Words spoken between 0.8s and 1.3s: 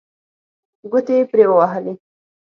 ګوتې یې